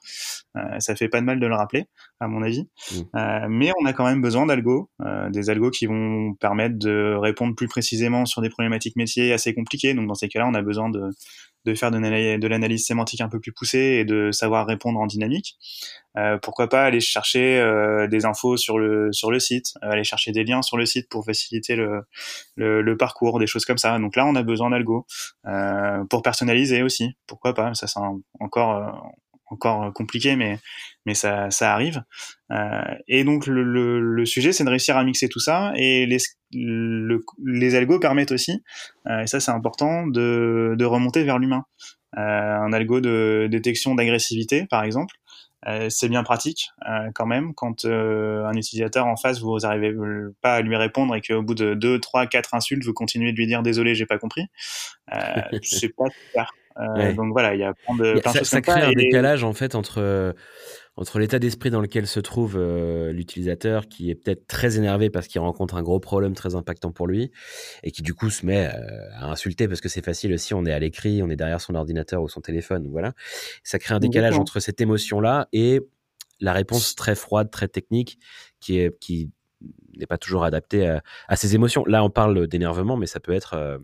[0.57, 1.85] Euh, ça fait pas de mal de le rappeler,
[2.19, 2.67] à mon avis.
[2.91, 2.95] Mmh.
[3.15, 7.15] Euh, mais on a quand même besoin d'algo, euh, des algos qui vont permettre de
[7.15, 9.93] répondre plus précisément sur des problématiques métiers assez compliquées.
[9.93, 11.09] Donc dans ces cas-là, on a besoin de
[11.65, 15.57] de faire de l'analyse sémantique un peu plus poussée et de savoir répondre en dynamique.
[16.17, 20.03] Euh, pourquoi pas aller chercher euh, des infos sur le sur le site, euh, aller
[20.03, 22.01] chercher des liens sur le site pour faciliter le,
[22.55, 23.97] le, le parcours, des choses comme ça.
[23.97, 25.05] Donc là, on a besoin d'algo
[25.47, 27.15] euh, pour personnaliser aussi.
[27.27, 27.99] Pourquoi pas Ça, c'est
[28.39, 28.91] encore euh,
[29.51, 30.59] encore compliqué, mais
[31.05, 32.03] mais ça, ça arrive.
[32.51, 36.05] Euh, et donc le, le, le sujet, c'est de réussir à mixer tout ça, et
[36.05, 36.17] les,
[36.53, 38.63] le, les algos permettent aussi,
[39.07, 41.65] euh, et ça c'est important, de, de remonter vers l'humain.
[42.17, 45.15] Euh, un algo de détection d'agressivité, par exemple,
[45.67, 49.93] euh, c'est bien pratique euh, quand même quand euh, un utilisateur en face vous arrivez
[50.41, 53.37] pas à lui répondre et qu'au bout de deux, trois, quatre insultes vous continuez de
[53.37, 54.47] lui dire désolé j'ai pas compris.
[55.61, 56.51] c'est pas super.
[57.15, 59.53] Donc voilà il y a plein de plein ça, choses ça crée un décalage en
[59.53, 60.33] fait entre
[60.97, 65.27] entre l'état d'esprit dans lequel se trouve euh, l'utilisateur, qui est peut-être très énervé parce
[65.27, 67.31] qu'il rencontre un gros problème très impactant pour lui,
[67.83, 70.65] et qui du coup se met euh, à insulter parce que c'est facile aussi, on
[70.65, 73.13] est à l'écrit, on est derrière son ordinateur ou son téléphone, voilà.
[73.63, 75.81] Ça crée un décalage entre cette émotion-là et
[76.39, 78.19] la réponse très froide, très technique,
[78.59, 79.31] qui est qui
[79.97, 81.85] n'est pas toujours adaptée à, à, ces émotions.
[81.85, 83.79] Là, on parle d'énervement, mais ça peut être euh, euh,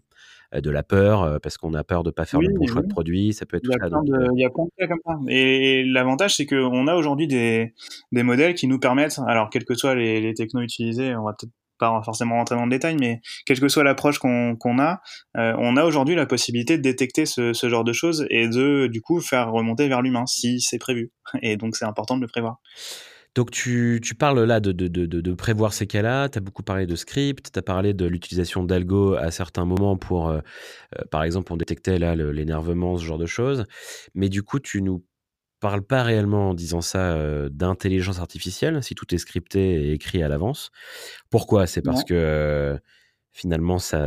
[0.53, 2.87] de la peur euh, parce qu'on a peur de pas faire le bon choix de
[2.87, 3.33] produit.
[3.33, 4.87] Ça peut être il y a, plein, de, euh, il y a plein de cas
[4.87, 5.19] comme ça.
[5.27, 7.73] Et l'avantage, c'est qu'on a aujourd'hui des,
[8.11, 11.33] des modèles qui nous permettent, alors quels que soient les, les technos utilisés, on va
[11.33, 14.99] peut-être pas forcément rentrer dans le détail, mais quelle que soit l'approche qu'on qu'on a,
[15.37, 18.87] euh, on a aujourd'hui la possibilité de détecter ce, ce, genre de choses et de
[18.87, 21.11] du coup faire remonter vers l'humain si c'est prévu.
[21.41, 22.57] Et donc c'est important de le prévoir.
[23.37, 26.63] Donc tu, tu, parles là de, de, de, de prévoir ces cas-là, tu as beaucoup
[26.63, 30.39] parlé de script, tu as parlé de l'utilisation d'algo à certains moments pour, euh,
[30.97, 33.65] euh, par exemple, on détectait là l'énervement, ce genre de choses,
[34.15, 35.05] mais du coup tu nous
[35.59, 40.23] parles pas réellement en disant ça euh, d'intelligence artificielle, si tout est scripté et écrit
[40.23, 40.71] à l'avance.
[41.29, 41.67] Pourquoi?
[41.67, 42.79] C'est parce que
[43.37, 44.01] finalement, c'est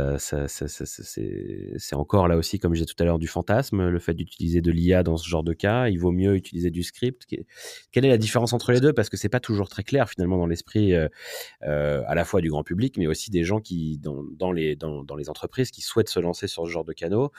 [1.93, 4.71] encore là aussi, comme je disais tout à l'heure, du fantasme, le fait d'utiliser de
[4.71, 5.87] l'IA dans ce genre de cas.
[5.87, 7.25] Il vaut mieux utiliser du script.
[7.93, 8.91] Quelle est la différence entre les deux?
[8.91, 11.07] Parce que c'est pas toujours très clair finalement dans l'esprit euh,
[11.63, 14.77] euh, à la fois du grand public, mais aussi des gens qui, dans, les,
[15.29, 17.31] entreprises, qui souhaitent se lancer sur ce genre de canaux.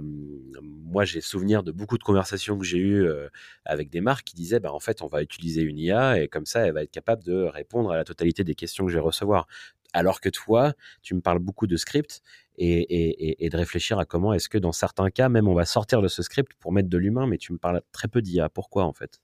[0.00, 3.28] Moi, j'ai souvenir de beaucoup de conversations que j'ai eues euh,
[3.66, 6.46] avec des marques qui disaient, bah, en fait, on va utiliser une IA et comme
[6.46, 9.02] ça, elle va être capable de répondre à la totalité des questions que je vais
[9.02, 9.46] recevoir.
[9.92, 12.22] Alors que toi, tu me parles beaucoup de script
[12.58, 16.08] et, de réfléchir à comment est-ce que dans certains cas, même on va sortir de
[16.08, 18.48] ce script pour mettre de l'humain, mais tu me parles très peu d'IA.
[18.48, 19.20] Pourquoi en fait?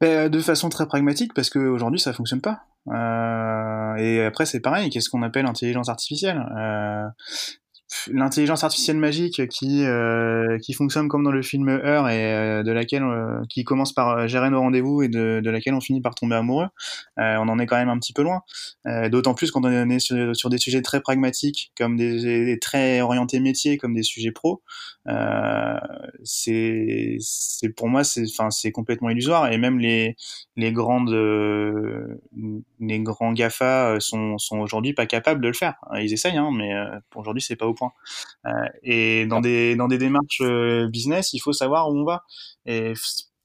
[0.00, 2.62] Ben, De façon très pragmatique, parce qu'aujourd'hui ça fonctionne pas.
[2.88, 6.38] Euh, et après c'est pareil, qu'est-ce qu'on appelle intelligence artificielle?
[6.56, 7.06] Euh,
[8.08, 12.72] l'intelligence artificielle magique qui euh, qui fonctionne comme dans le film Heure et euh, de
[12.72, 16.00] laquelle euh, qui commence par euh, gérer nos rendez-vous et de, de, laquelle on finit
[16.00, 16.66] par tomber amoureux
[17.16, 18.42] on en est quand même un petit peu loin.
[19.10, 23.40] D'autant plus quand on est sur, des sujets très pragmatiques comme des, des très orientés
[23.40, 24.62] métiers comme des sujets pro
[26.24, 29.52] c'est c'est pour moi c'est enfin c'est complètement illusoire.
[29.52, 30.16] Et même les
[30.56, 31.10] les grandes
[32.80, 35.74] les grands Gafa sont sont aujourd'hui pas capables de le faire.
[35.94, 36.72] Ils essayent hein, mais
[37.14, 37.92] aujourd'hui c'est pas point.
[38.82, 40.42] et dans des dans des démarches
[40.90, 42.24] business, il faut savoir où on va.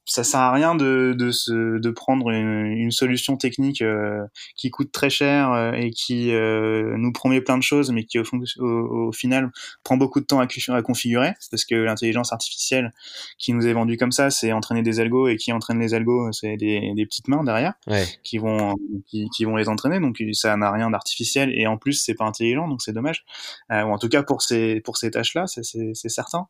[0.06, 4.72] Ça sert à rien de, de, se, de prendre une, une solution technique euh, qui
[4.72, 8.24] coûte très cher euh, et qui euh, nous promet plein de choses, mais qui au,
[8.24, 9.52] fond, au, final
[9.84, 12.94] prend beaucoup de temps à, à configurer, parce que l'intelligence artificielle
[13.38, 16.32] qui nous est vendue comme ça, c'est entraîner des algos, et qui entraîne les algos,
[16.32, 18.06] c'est des, des, petites mains derrière ouais.
[18.24, 18.76] qui vont
[19.08, 22.26] qui, qui, vont les entraîner, donc ça n'a rien d'artificiel, et en plus c'est pas
[22.26, 23.24] intelligent, donc c'est dommage.
[23.70, 26.48] ou en tout cas pour ces pour ces tâches-là, c'est certain.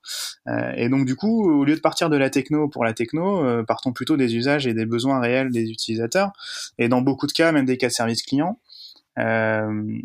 [0.78, 3.64] et donc du coup, au lieu de partir de la techno pour la techno euh,
[3.64, 6.32] partons plutôt des usages et des besoins réels des utilisateurs,
[6.78, 8.60] et dans beaucoup de cas, même des cas de service client.
[9.20, 10.00] Euh,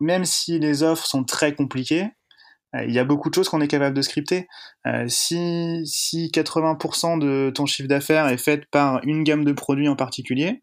[0.00, 2.08] même si les offres sont très compliquées,
[2.74, 4.48] euh, il y a beaucoup de choses qu'on est capable de scripter.
[5.08, 9.96] si, si 80% de ton chiffre d'affaires est fait par une gamme de produits en
[9.96, 10.62] particulier,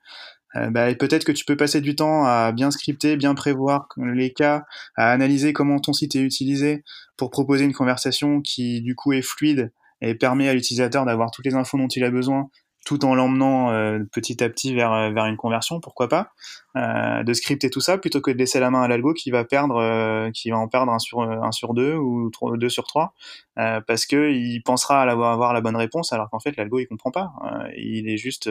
[0.53, 4.65] bah, peut-être que tu peux passer du temps à bien scripter, bien prévoir les cas,
[4.97, 6.83] à analyser comment ton site est utilisé
[7.15, 11.45] pour proposer une conversation qui du coup est fluide et permet à l'utilisateur d'avoir toutes
[11.45, 12.49] les infos dont il a besoin
[12.85, 16.31] tout en l'emmenant euh, petit à petit vers, euh, vers une conversion, pourquoi pas,
[16.75, 19.43] euh, de scripter tout ça plutôt que de laisser la main à l'algo qui va
[19.43, 23.13] perdre, euh, qui va en perdre un sur un sur deux ou deux sur trois,
[23.55, 26.87] parce que il pensera à avoir, avoir la bonne réponse alors qu'en fait l'algo il
[26.87, 27.31] comprend pas,
[27.77, 28.49] il est juste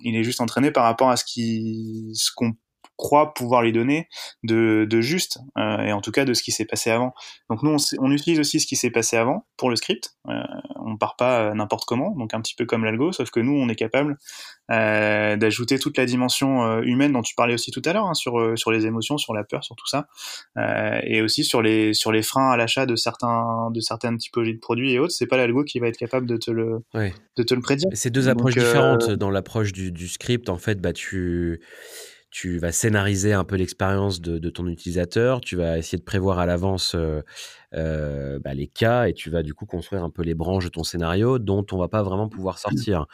[0.00, 2.54] il est juste entraîné par rapport à ce qui ce qu'on
[2.96, 4.08] croit pouvoir lui donner
[4.42, 7.14] de, de juste, euh, et en tout cas de ce qui s'est passé avant.
[7.50, 10.14] Donc nous, on, on, utilise aussi ce qui s'est passé avant pour le script.
[10.28, 10.42] Euh,
[10.76, 13.52] on part pas euh, n'importe comment, donc un petit peu comme l'algo, sauf que nous,
[13.52, 14.18] on est capable
[14.70, 18.56] euh, d'ajouter toute la dimension humaine dont tu parlais aussi tout à l'heure, hein, sur,
[18.56, 20.06] sur les émotions, sur la peur, sur tout ça,
[21.02, 24.60] et aussi sur les, sur les freins à l'achat de certains de certaines typologies de
[24.60, 25.12] produits et autres.
[25.12, 27.88] C'est pas l'algo qui va être capable de te le, de te le prédire.
[27.92, 29.10] C'est deux approches différentes.
[29.10, 31.60] Dans l'approche du, du, script, en fait, bah tu
[32.32, 36.46] tu vas scénariser un peu l'expérience de, ton utilisateur, tu vas essayer de prévoir à
[36.46, 37.20] l'avance euh,
[37.74, 40.70] euh, bah, les cas et tu vas du coup construire un peu les branches de
[40.70, 43.06] ton scénario dont on va pas vraiment pouvoir sortir.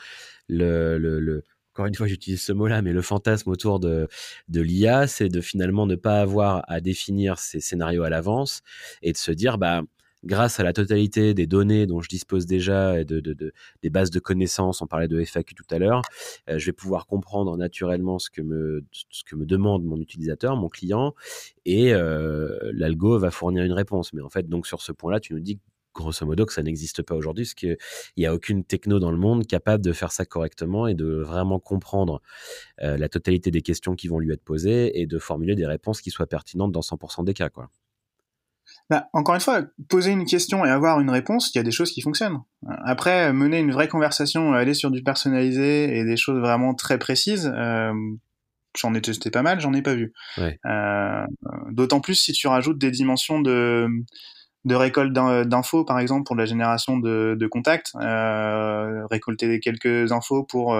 [0.48, 1.42] Le,
[1.74, 4.08] encore une fois, j'utilise ce mot-là, mais le fantasme autour de,
[4.48, 8.62] de l'IA, c'est de finalement ne pas avoir à définir ces scénarios à l'avance
[9.02, 9.82] et de se dire, bah,
[10.24, 13.20] grâce à la totalité des données dont je dispose déjà et de,
[13.82, 16.02] des bases de connaissances, on parlait de FAQ tout à l'heure,
[16.48, 20.56] euh, je vais pouvoir comprendre naturellement ce que, me, ce que me demande mon utilisateur,
[20.56, 21.14] mon client,
[21.64, 24.12] et euh, l'algo va fournir une réponse.
[24.12, 25.60] Mais en fait, donc sur ce point-là, tu nous dis
[25.94, 27.76] grosso modo que ça n'existe pas aujourd'hui, parce qu'il
[28.16, 31.58] n'y a aucune techno dans le monde capable de faire ça correctement et de vraiment
[31.58, 32.22] comprendre
[32.82, 36.00] euh, la totalité des questions qui vont lui être posées et de formuler des réponses
[36.00, 37.48] qui soient pertinentes dans 100% des cas.
[37.48, 37.68] Quoi.
[38.90, 41.70] Bah, encore une fois, poser une question et avoir une réponse, il y a des
[41.70, 42.38] choses qui fonctionnent.
[42.84, 47.52] Après, mener une vraie conversation, aller sur du personnalisé et des choses vraiment très précises,
[47.54, 47.92] euh,
[48.78, 50.14] j'en ai testé pas mal, j'en ai pas vu.
[50.38, 50.58] Ouais.
[50.64, 51.24] Euh,
[51.70, 53.88] D'autant plus si tu rajoutes des dimensions de,
[54.64, 60.44] de récolte d'infos, par exemple, pour la génération de, de contacts, euh, récolter quelques infos
[60.44, 60.74] pour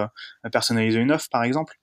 [0.51, 1.75] personnaliser une offre, par exemple.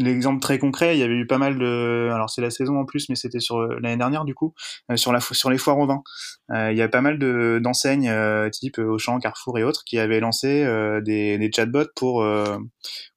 [0.00, 2.78] Euh, l'exemple très concret, il y avait eu pas mal de, alors c'est la saison
[2.78, 4.54] en plus, mais c'était sur euh, l'année dernière du coup,
[4.90, 6.02] euh, sur la sur les foires au vin.
[6.50, 8.10] Euh, il y a pas mal de d'enseignes
[8.50, 10.64] type Auchan, Carrefour et autres qui avaient lancé
[11.04, 12.24] des, des chatbots pour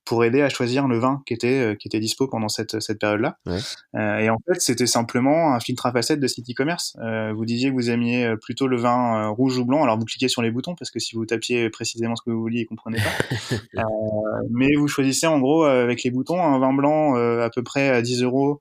[0.06, 3.00] pour aider à choisir le vin qui était euh, qui était dispo pendant cette cette
[3.00, 3.38] période-là.
[3.46, 3.60] Ouais.
[3.96, 6.98] Euh, et en fait, c'était simplement un filtre à facettes de site e-commerce.
[7.02, 10.28] Euh, vous disiez que vous aimiez plutôt le vin rouge ou blanc, alors vous cliquez
[10.28, 12.98] sur les boutons parce que si vous tapiez précisément ce que vous vouliez, ils comprenaient
[12.98, 13.84] pas.
[14.50, 18.02] mais vous choisissez en gros avec les boutons un vin blanc à peu près à
[18.02, 18.60] 10 euros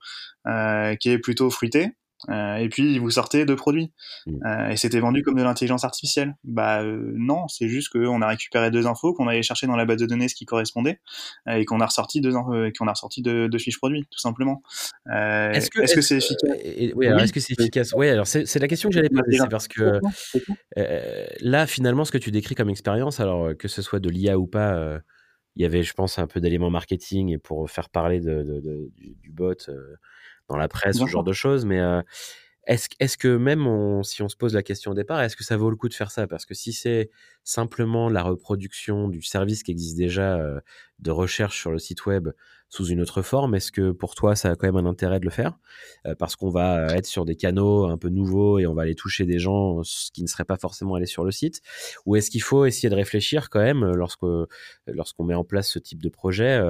[0.98, 1.92] qui est plutôt fruité.
[2.28, 3.92] Euh, et puis vous sortez deux produits.
[4.26, 4.46] Mm.
[4.46, 6.36] Euh, et c'était vendu comme de l'intelligence artificielle.
[6.44, 9.84] Bah euh, non, c'est juste qu'on a récupéré deux infos, qu'on allait chercher dans la
[9.84, 11.00] base de données ce qui correspondait,
[11.48, 14.62] et qu'on a ressorti deux, qu'on a ressorti deux, deux, fiches produits, tout simplement.
[15.06, 17.92] est-ce que c'est -ce efficace Oui, alors est-ce que c'est efficace?
[17.94, 20.00] Oui, alors c'est la question que j'allais poser, c'est parce que
[21.40, 24.46] là, finalement, ce que tu décris comme expérience, alors que ce soit de l'IA ou
[24.46, 25.00] pas,
[25.56, 28.60] il y avait, je pense, un peu d'éléments marketing et pour faire parler de, de,
[28.60, 29.54] de, du, du, bot
[30.50, 31.64] dans la presse, ce genre de choses.
[31.64, 32.02] Mais euh,
[32.66, 35.44] est-ce est que même on, si on se pose la question au départ, est-ce que
[35.44, 36.26] ça vaut le coup de faire ça?
[36.26, 37.10] Parce que si c'est
[37.42, 40.60] simplement la reproduction du service qui existe déjà euh,
[40.98, 42.28] de recherche sur le site web
[42.68, 45.24] sous une autre forme, est-ce que pour toi ça a quand même un intérêt de
[45.24, 45.58] le faire?
[46.06, 48.94] Euh, Parce qu'on va être sur des canaux un peu nouveaux et on va aller
[48.94, 49.80] toucher des gens
[50.12, 51.62] qui ne seraient pas forcément allés sur le site?
[52.04, 56.02] Ou est-ce qu'il faut essayer de réfléchir quand même lorsqu'on met en place ce type
[56.02, 56.60] de projet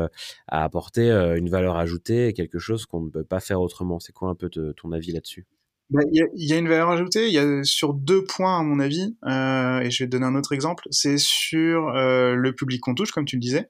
[0.46, 3.98] à apporter une valeur ajoutée, quelque chose qu'on ne peut pas faire autrement?
[3.98, 5.46] C'est quoi un peu ton avis là-dessus?
[5.90, 7.26] Bah, il y, y, a une valeur ajoutée.
[7.26, 10.26] Il y a sur deux points à mon avis, euh, et je vais te donner
[10.26, 10.86] un autre exemple.
[10.90, 13.68] C'est sur euh, le public qu'on touche, comme tu le disais.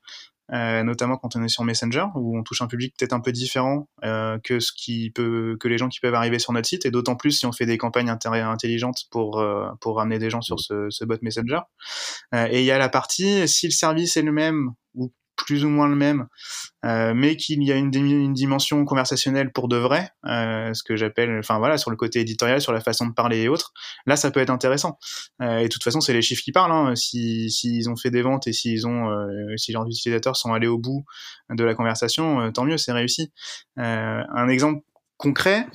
[0.51, 3.89] notamment quand on est sur Messenger, où on touche un public peut-être un peu différent
[4.03, 7.17] que ce qui peut, que les gens qui peuvent arriver sur notre site, et d'autant
[7.17, 9.43] plus si on fait des campagnes intelligentes pour
[9.81, 11.61] pour ramener des gens sur ce, ce bot Messenger.
[12.35, 15.13] et il y a la partie si le service est le même ou
[15.45, 16.27] plus ou moins le même,
[16.85, 21.39] euh, mais qu'il y a une, dimension conversationnelle pour de vrai, euh, ce que j'appelle,
[21.39, 23.73] enfin voilà, sur le côté éditorial, sur la façon de parler et autres,
[24.07, 24.99] là ça peut être intéressant.
[25.43, 26.73] Euh, et de toute façon, c'est les chiffres qui parlent.
[26.73, 26.95] Hein.
[26.97, 29.09] S'ils si, ont fait des ventes et s'ils ont,
[29.57, 31.05] si leurs utilisateurs sont allés au bout
[31.51, 33.33] de la conversation, tant mieux, c'est réussi.
[33.77, 34.83] Un exemple
[35.21, 35.67] concret,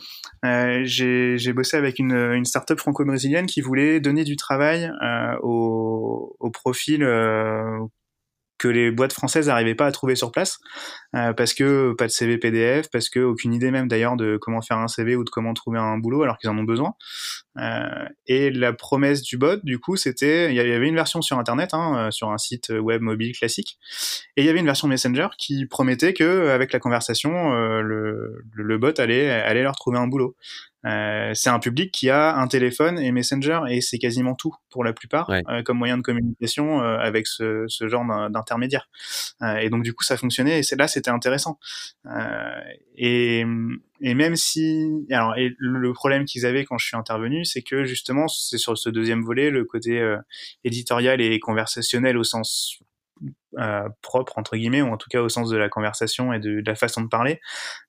[0.84, 6.50] j'ai bossé avec une, une startup franco-brésilienne qui voulait donner du travail euh, au, au,
[6.50, 7.80] profil euh,
[8.58, 10.60] que les boîtes françaises n'arrivaient pas à trouver sur place
[11.16, 14.62] euh, parce que pas de CV PDF, parce que aucune idée même d'ailleurs de comment
[14.62, 16.94] faire un CV ou de comment trouver un boulot alors qu'ils en ont besoin.
[17.58, 21.38] Euh, et la promesse du bot, du coup, c'était il y avait une version sur
[21.38, 23.78] internet, hein, euh, sur un site web mobile classique,
[24.36, 28.78] et il y avait une version Messenger qui promettait que avec la conversation, le, le,
[28.78, 30.36] bot allait allait leur trouver un boulot.
[30.86, 34.84] Euh, c'est un public qui a un téléphone et Messenger et c'est quasiment tout pour
[34.84, 38.90] la plupart euh, comme moyen de communication euh, avec ce, ce genre d'intermédiaire.
[39.60, 41.60] et donc du coup ça fonctionnait et c'est là c'était intéressant.
[42.96, 43.46] et,
[44.02, 47.86] et même si alors et le problème qu'ils avaient quand je suis intervenu c'est que
[47.86, 50.16] justement c'est sur ce deuxième volet le côté
[50.64, 52.80] éditorial et conversationnel au sens
[53.58, 56.62] euh, propre entre guillemets ou en tout cas au sens de la conversation et de,
[56.66, 57.40] la façon de parler.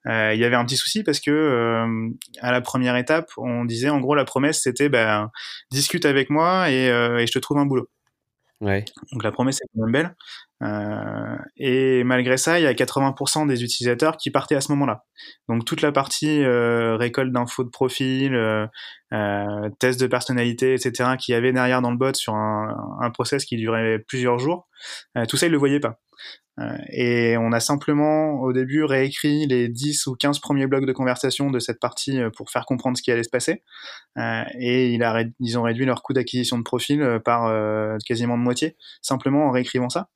[0.06, 2.10] Euh, il y avait un petit souci parce que euh,
[2.40, 5.30] à la première étape on disait en gros la promesse c'était ben
[5.72, 7.88] discute avec moi et, et je te trouve un boulot.
[8.62, 8.86] Ouais.
[9.12, 10.16] donc la promesse est quand même belle
[10.62, 15.05] euh, et malgré ça, il y a 80% des utilisateurs qui partaient à ce moment-là.
[15.49, 18.66] Donc toute la partie euh, récolte d'infos de profil, euh,
[19.12, 23.11] euh, test de personnalité, etc., qui y avait derrière dans le bot sur un, un
[23.11, 24.69] process qui durait plusieurs jours,
[25.29, 25.99] tout ça, ils le voyaient pas.
[26.59, 30.92] Euh, et on a simplement au début réécrit les 10 ou 15 premiers blocs de
[30.92, 33.62] conversation de cette partie euh, pour faire comprendre ce qui allait se passer.
[34.16, 34.99] Euh, et
[35.40, 37.53] ils ont réduit leur coût d'acquisition de profil par
[38.07, 40.09] quasiment de moitié, simplement en réécrivant ça.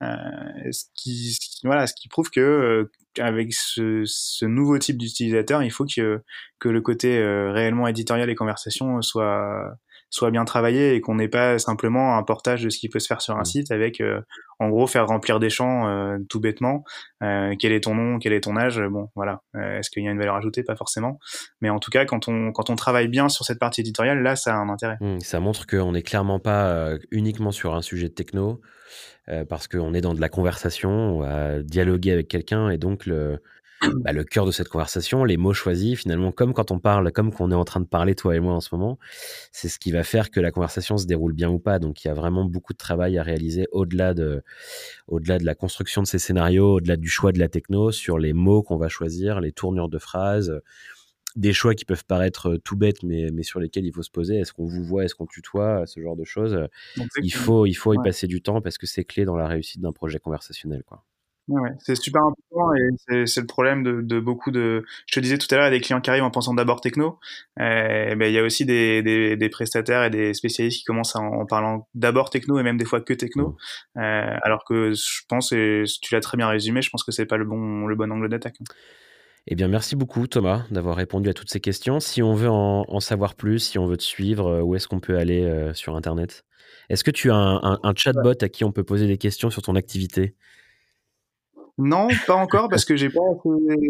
[0.00, 5.86] ce, qui, voilà, ce qui prouve que avec ce, ce, nouveau type d'utilisateur, il faut
[5.86, 6.22] que,
[6.58, 9.76] que le côté réellement éditorial et conversation soit
[10.14, 13.08] soit bien travaillé et qu'on n'ait pas simplement un portage de ce qui peut se
[13.08, 13.46] faire sur un mmh.
[13.46, 14.20] site avec, euh,
[14.60, 16.84] en gros, faire remplir des champs euh, tout bêtement.
[17.24, 18.80] Euh, quel est ton nom, quel est ton âge?
[18.80, 19.40] Bon, voilà.
[19.54, 20.62] Est-ce qu'il y a une valeur ajoutée?
[20.62, 21.18] Pas forcément.
[21.60, 24.36] Mais en tout cas, quand on, quand on travaille bien sur cette partie éditoriale, là,
[24.36, 24.98] ça a un intérêt.
[25.00, 28.60] Mmh, ça montre qu'on n'est clairement pas uniquement sur un sujet de techno,
[29.48, 33.40] parce qu'on est dans de la conversation, on va dialoguer avec quelqu'un et donc le
[34.00, 37.32] bah, le cœur de cette conversation, les mots choisis, finalement, comme quand on parle, comme
[37.32, 38.98] qu'on est en train de parler, toi et moi, en ce moment,
[39.52, 41.78] c'est ce qui va faire que la conversation se déroule bien ou pas.
[41.78, 44.42] Donc, il y a vraiment beaucoup de travail à réaliser au-delà de,
[45.08, 48.32] au-delà de la construction de ces scénarios, au-delà du choix de la techno, sur les
[48.32, 50.60] mots qu'on va choisir, les tournures de phrases,
[51.36, 54.36] des choix qui peuvent paraître tout bêtes, mais, mais sur lesquels il faut se poser.
[54.36, 56.58] Est-ce qu'on vous voit, est-ce qu'on tutoie, ce genre de choses.
[57.22, 59.80] Il faut, il faut y passer du temps parce que c'est clé dans la réussite
[59.80, 61.04] d'un projet conversationnel, quoi.
[61.46, 64.82] Ouais, c'est super important et c'est le problème de, de, beaucoup de.
[65.06, 66.54] Je te disais tout à l'heure, il y a des clients qui arrivent en pensant
[66.54, 67.18] d'abord techno.
[67.60, 71.16] Euh, ben, il y a aussi des, des, des, prestataires et des spécialistes qui commencent
[71.16, 73.56] en, parlant d'abord techno et même des fois que techno.
[73.98, 77.26] Euh, alors que je pense, et tu l'as très bien résumé, je pense que c'est
[77.26, 78.56] pas le bon, le bon angle d'attaque.
[79.46, 82.00] Eh bien, merci beaucoup Thomas d'avoir répondu à toutes ces questions.
[82.00, 84.88] Si on veut en, en savoir plus, si on veut te suivre, euh, où est-ce
[84.88, 86.46] qu'on peut aller euh, sur Internet?
[86.88, 89.50] Est-ce que tu as un, un, un chatbot à qui on peut poser des questions
[89.50, 90.34] sur ton activité?
[91.76, 93.20] Non, pas encore parce que j'ai pas,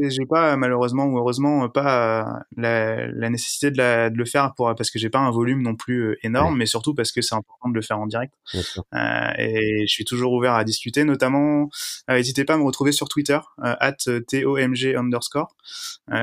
[0.09, 4.75] j'ai pas malheureusement ou heureusement pas la, la nécessité de, la, de, le faire pour
[4.75, 7.35] parce que j'ai pas un volume non plus euh, énorme, mais surtout parce que c'est
[7.35, 8.33] important de le faire en direct.
[8.55, 11.68] Euh, et je suis toujours ouvert à discuter, notamment.
[12.09, 13.97] Euh, n'hésitez pas à me retrouver sur Twitter euh, at
[14.29, 15.55] tomg underscore.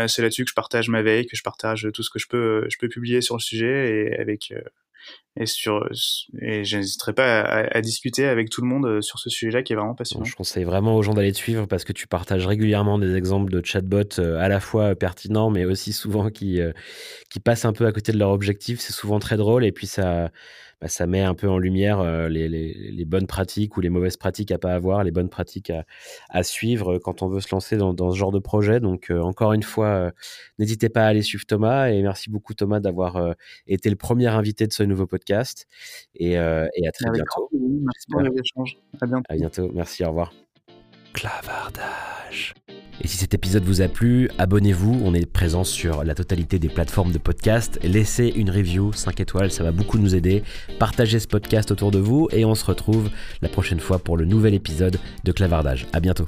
[0.08, 2.65] c'est là-dessus que je partage ma veille, que je partage tout ce que je peux,
[2.69, 4.52] je peux publier sur le sujet et avec
[5.37, 5.87] et sur
[6.41, 9.71] et j'hésiterai pas à, à, discuter avec tout le monde euh, sur ce sujet-là qui
[9.71, 10.25] est vraiment passionnant.
[10.25, 13.49] Je conseille vraiment aux gens d'aller te suivre parce que tu partages régulièrement des exemples
[13.49, 16.73] de chatbots euh, à la fois pertinents mais aussi souvent qui euh,
[17.29, 18.81] qui passent un peu à côté de leur objectif.
[18.81, 20.31] C'est souvent très drôle et puis ça
[20.82, 23.89] bah, ça met un peu en lumière euh, les, les, les, bonnes pratiques ou les
[23.89, 25.86] mauvaises pratiques à pas avoir, les bonnes pratiques à,
[26.30, 28.80] à suivre quand on veut se lancer dans, dans ce genre de projet.
[28.80, 30.12] Donc euh, encore une fois, euh,
[30.58, 33.36] n'hésitez pas à aller suivre Thomas et merci beaucoup Thomas d'avoir
[33.67, 35.67] été le premier invité de ce nouveau podcast
[36.15, 37.50] et, et à très bientôt.
[37.54, 38.78] Merci pour l'échange.
[39.00, 39.24] À bientôt.
[39.30, 39.72] À bientôt.
[39.74, 40.04] Merci.
[40.04, 40.34] Au revoir.
[41.13, 42.11] Clavardage.
[43.04, 45.02] Et si cet épisode vous a plu, abonnez-vous.
[45.04, 47.80] On est présent sur la totalité des plateformes de podcast.
[47.84, 50.44] Laissez une review 5 étoiles, ça va beaucoup nous aider.
[50.78, 53.10] Partagez ce podcast autour de vous et on se retrouve
[53.41, 55.88] la prochaine fois pour le nouvel épisode de Clavardage.
[55.94, 56.26] À bientôt.